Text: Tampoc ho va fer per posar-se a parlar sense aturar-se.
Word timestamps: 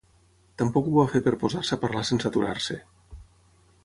Tampoc 0.59 0.87
ho 0.91 0.93
va 0.95 1.03
fer 1.11 1.19
per 1.27 1.33
posar-se 1.43 1.73
a 1.77 1.83
parlar 1.83 2.01
sense 2.11 2.31
aturar-se. 2.31 2.79